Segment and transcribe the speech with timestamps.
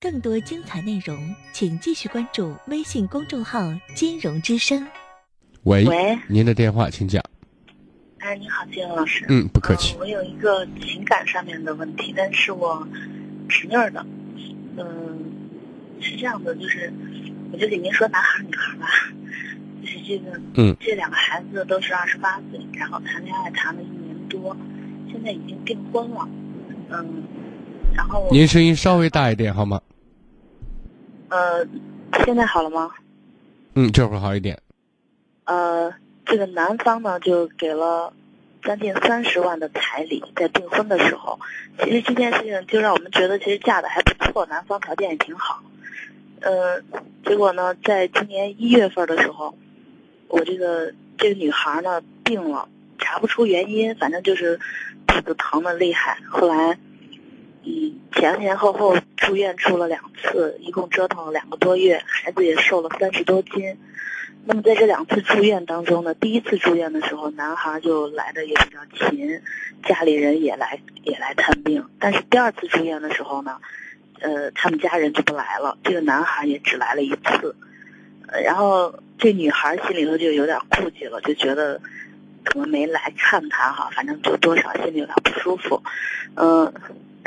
[0.00, 3.60] 更多精彩内容，请继续关注微信公众号
[3.94, 4.86] “金融之声”。
[5.64, 7.22] 喂，喂，您的电话请讲。
[8.18, 9.26] 哎，你好，金融老师。
[9.28, 10.00] 嗯，不客气呃。
[10.00, 12.86] 我有一个情感上面的问题，但是我
[13.48, 14.06] 侄女儿的，
[14.76, 15.32] 嗯、
[16.00, 16.92] 是这样的，就是
[17.52, 18.86] 我就给您说男孩女孩吧，
[19.82, 24.56] 就是这个，嗯，这两个孩子都是二十八岁，然后谈恋爱谈了一年多，
[25.10, 26.28] 现在已经订婚了，
[26.90, 27.24] 嗯，
[27.96, 29.80] 然后您声音稍微大一点好吗？
[31.30, 31.66] 呃，
[32.24, 32.90] 现在好了吗？
[33.74, 34.60] 嗯，这会儿好一点。
[35.44, 35.92] 呃，
[36.24, 38.12] 这个男方呢就给了
[38.62, 41.40] 将近三十万的彩礼，在订婚的时候，
[41.78, 45.62] 其实这件事情就让我们觉得其实嫁的还不错，男方条件也挺好。
[46.40, 46.82] 呃，
[47.24, 49.56] 结果呢，在今年一月份的时候，
[50.28, 52.68] 我这个这个女孩呢病了，
[52.98, 54.60] 查不出原因，反正就是
[55.06, 56.18] 肚子疼的厉害。
[56.28, 56.78] 后来，
[57.66, 63.76] 嗯，前前后后住院住了两次，一共折腾了两个多月，孩子也瘦了三十多斤。
[64.44, 69.42] 那么在这两次住院当中呢，第一次住院的时候，男孩就来的也比较勤，
[69.82, 71.84] 家里人也来也来探病。
[71.98, 73.58] 但是第二次住院的时候呢，
[74.20, 77.56] 呃，他们家人就不来了，这个男孩也只来了一次。
[78.28, 81.80] 呃，然后这女孩心里头就有点顾忌了，就觉得
[82.44, 85.82] 可能没来看他哈，反正就多少心里有点不舒服。
[86.34, 86.72] 嗯、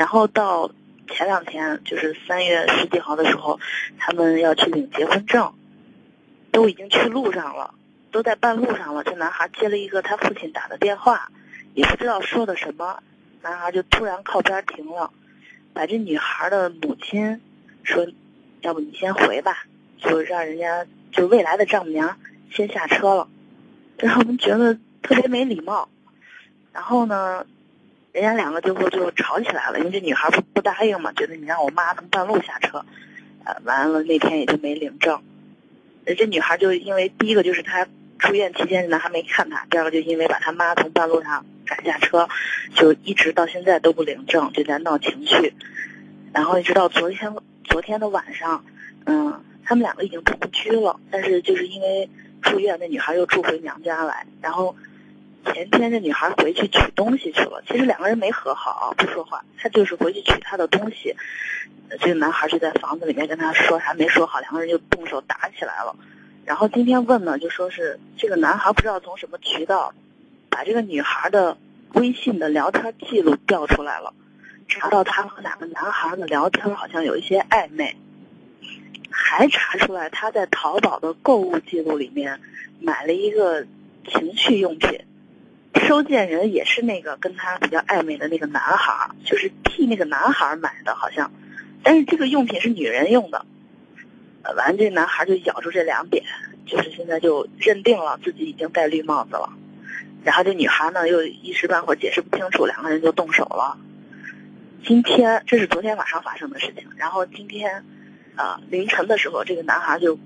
[0.00, 0.70] 然后到
[1.08, 3.60] 前两天，就是三月十几号的时候，
[3.98, 5.52] 他们要去领结婚证。
[6.52, 7.74] 都已经去路上了，
[8.10, 9.04] 都在半路上了。
[9.04, 11.30] 这男孩接了一个他父亲打的电话，
[11.74, 13.02] 也不知道说的什么，
[13.42, 15.12] 男孩就突然靠边停了，
[15.74, 17.40] 把这女孩的母亲
[17.84, 18.08] 说
[18.62, 19.64] ：“要不你先回吧。”
[20.02, 22.18] 就让人家就未来的丈母娘
[22.50, 23.28] 先下车了，
[23.98, 25.88] 这让我们觉得特别没礼貌。
[26.72, 27.46] 然后呢，
[28.12, 32.84] 人家两个最后就吵起来了，因为这女孩不不答应嘛，觉得你让我妈从半路下车，
[33.44, 35.22] 呃，完了那天也就没领证。
[36.16, 37.86] 这女孩就因为第一个就是她
[38.18, 42.28] 住院期间，男孩没看她；第二个就因为把她妈从半路上赶下车，
[42.74, 45.54] 就一直到现在都不领证，就在闹情绪。
[46.32, 47.32] 然后一直到昨天，
[47.64, 48.64] 昨天的晚上，
[49.06, 52.10] 嗯，他们两个已经同居了，但是就是因为
[52.42, 54.26] 住院，那女孩又住回娘家来。
[54.40, 54.74] 然后
[55.46, 61.14] 前天这女孩回去取东西去了，其实两个人没和好，不说话，她就是回去取她的东西。
[62.00, 65.96] 这个男孩就在房子里面跟她说，还没说好，两个人就动手打起来了。
[66.44, 69.92] 然后今天问呢，就说是这个男孩不知道从什么渠道，
[70.48, 71.56] 把这个女孩的
[71.94, 74.12] 微信的聊天记录调出来了，
[74.68, 77.96] 查到她和哪个男孩的聊天好像有一些暧昧，
[79.10, 82.40] 还查出来他在淘宝的购物记录里面
[82.80, 83.66] 买了一个
[84.08, 85.00] 情趣用品，
[85.74, 91.30] 收件人也是那个跟他比较暧昧的那个男孩，就是替那个男孩买的，好像，
[91.82, 93.44] 但是这个用品是女人用的。
[94.42, 96.24] 呃，完，这男孩就咬住这两点，
[96.66, 99.52] 就是现在就认定了自己已经戴绿帽子了。
[100.24, 103.78] 然后这女孩呢又一时半会儿解释不清楚，两个人就动手了。
[104.84, 107.84] 今天这是昨天晚上发生的事情，然后今天，
[108.34, 110.18] 啊、凌晨的时候，这个男孩就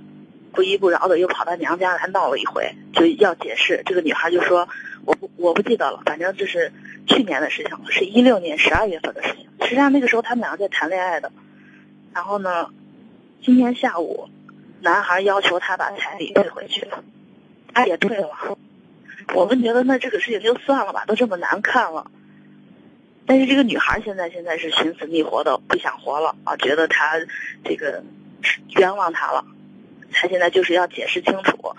[0.54, 3.82] 不依不饶的又跑到娘家来闹了一回，就要解释。
[3.84, 4.68] 这个女孩就说
[5.04, 6.72] ：“我不我不记得了，反正这是
[7.06, 9.48] 去年的事情了，是一六年十二月份的事情。
[9.62, 11.32] 实际上那个时候他们两个在谈恋爱的。
[12.14, 12.70] 然后呢，
[13.42, 14.28] 今天下午，
[14.80, 16.86] 男孩要求他把彩礼退回去，
[17.72, 18.30] 她也退了。
[19.34, 22.10] 我们觉得那这个事情就算了吧，都这么难看了。
[23.26, 27.14] 但是这个女孩现在现在是寻死觅活的，不想活了啊，觉得他
[27.64, 28.04] 这个
[28.76, 29.44] 冤枉他了，
[30.24, 31.76] 他现在就是要解释清楚，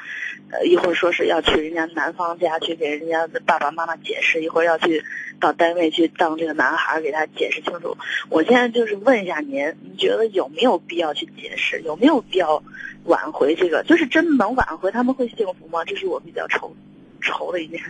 [0.51, 5.03] 呃，一会儿说是要去人家男方家去给人家的爸爸妈妈解释，一会儿要去
[5.39, 7.97] 到单位去当这个男孩给他解释清楚。
[8.29, 12.61] 我现在就是问一下您，您觉得有没有必要去解释，有没有必要
[13.05, 13.83] 挽回这个？
[13.87, 15.83] 就是真能挽回，他们会幸福吗？
[15.83, 16.71] 这是我比较愁
[17.19, 17.81] 愁的一件。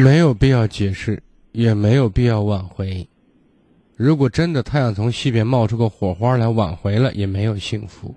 [0.00, 1.22] 没有必要解释，
[1.52, 3.06] 也没有必要挽回。
[3.96, 8.12] 如果真的太阳从西边冒出个火花来挽回了，也没有幸福。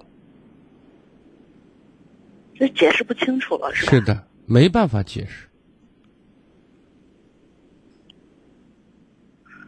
[2.64, 3.92] 这解释不清楚了，是吧？
[3.92, 5.50] 是的，没办法解释。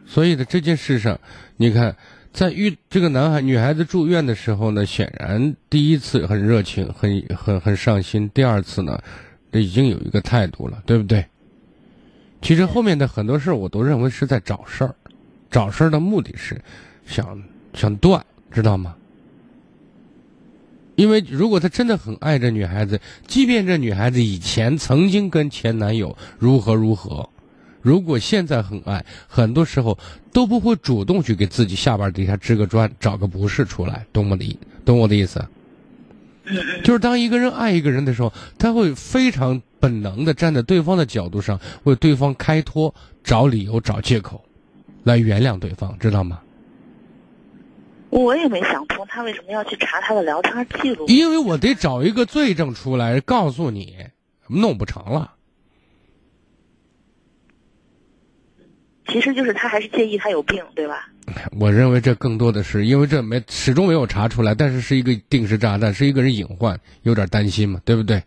[0.06, 1.20] 所以呢，这件事上，
[1.58, 1.94] 你看，
[2.32, 8.98] 在遇这个男孩女孩子住院的时候呢，显然第一次很热情，很很很上心；第二次呢，
[9.52, 11.22] 这已经有一个态度了，对不对？
[12.40, 14.94] 其实后面的很多事儿，我都认为是在找事儿，
[15.50, 16.58] 找事儿的目的是
[17.04, 17.42] 想
[17.74, 18.96] 想断，知道吗？
[20.96, 27.28] 因为如果他真的很爱这女孩子，即便这女孩子以前曾经跟前男友如何如何，
[27.82, 29.96] 如果现在很爱，很多时候
[30.32, 35.44] 都不会主动去给自己下巴底下支个砖，找个不是出来，懂我的意，懂我的意思？
[36.84, 44.42] 就是当一个人爱一个人的时候，他会非常本能的站在对方的角度上，为对方开脱，找理由、找借口，
[45.02, 46.40] 来原谅对方，知道吗？
[48.16, 51.04] 我也没想通，他为什么要去查他的聊天记录？
[51.06, 53.94] 因为我得找一个罪证出来，告诉你，
[54.48, 55.34] 弄不成了。
[59.08, 61.10] 其实就是他还是介意他有病，对吧？
[61.60, 68.22] 我认为这更多的是因为这没始终没有查出来，但是是一个定时炸弹，是一个人隐患，有点担心嘛，对不对？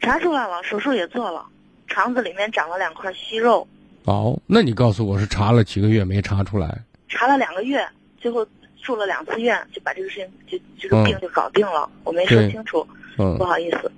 [0.00, 1.44] 查出来了，手术也做了，
[1.88, 3.68] 肠子里面长了两块息肉。
[4.04, 6.82] 哦，那你告诉我是查了几个月没查出来？
[7.06, 7.86] 查了两个月，
[8.20, 8.46] 最后
[8.82, 11.88] 住了两次院，就把这个事情就这个病就搞定了。
[12.04, 12.86] 我没说清楚，
[13.16, 13.90] 不好意思。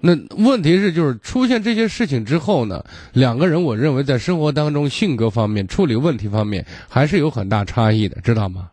[0.00, 8.70] 那问题是，就是出现这些事情之后呢，两个人我认为在生活当中性格方面、处理问题方面还是有很大差异的，知道吗？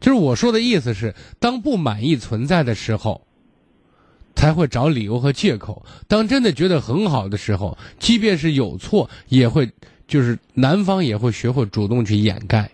[0.00, 3.24] 就是我说的意思是，当不满意存在的时候，
[4.34, 9.70] 才会找理由和借口；当真的觉得很好的时候，即便是有错，也会
[10.08, 12.68] 就是男方也会学会主动去掩盖，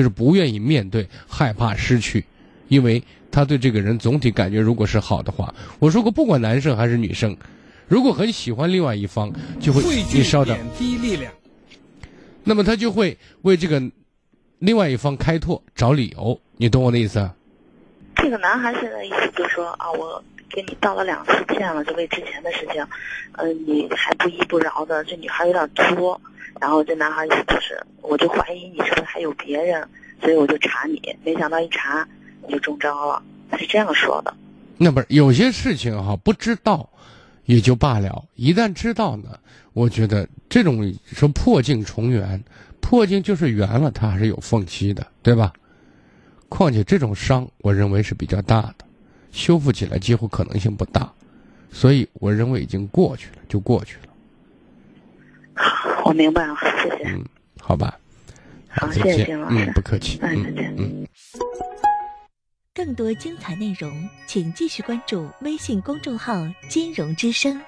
[0.00, 2.24] 就是不愿意面对，害怕失去，
[2.68, 3.02] 因为。
[3.32, 7.36] 他对这个人总体感觉，如果是好的话，我说过，不管男生还是女生，
[7.86, 11.32] 如果很喜欢另外一方，就会你稍等，低力量，
[12.42, 13.80] 那么他就会为这个
[14.58, 17.30] 另外一方开拓找理由，你懂我的意思？
[18.16, 20.20] 这个男孩现在意思就是说啊，我
[20.50, 22.84] 给你道了两次歉了，就为之前的事情，
[23.34, 26.20] 嗯，你还不依不饶的，这女孩有点作，
[26.60, 29.88] 然后这男孩就是，我就怀疑你是不是还有别人，
[30.20, 32.06] 所以我就查你，没想到一查
[32.46, 32.52] 你。
[32.52, 34.34] 就中招了，他是这样说的。
[34.76, 36.88] 那不是有些事情哈，不知道
[37.44, 39.38] 也就罢了，一旦知道呢，
[39.72, 42.42] 我觉得这种说破镜重圆，
[42.80, 45.52] 破镜就是圆了，它还是有缝隙的，对吧？
[46.48, 48.84] 况且这种伤，我认为是比较大的，
[49.30, 51.12] 修复起来几乎可能性不大，
[51.70, 54.09] 所以我认为已经过去了，就过去了。
[56.10, 57.04] 好，我明白了，谢谢。
[57.04, 57.24] 嗯，
[57.60, 57.96] 好吧。
[58.68, 59.64] 好，谢谢金老师。
[59.64, 60.18] 嗯，不客气。
[60.22, 60.74] 嗯，再见。
[60.76, 61.06] 嗯。
[62.74, 66.34] 更多精彩内容，请继续关注微信公众号
[66.68, 67.60] “金融之声”。